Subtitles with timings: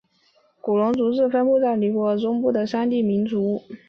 [0.59, 3.61] 古隆族是分布在尼泊尔中部的山地民族。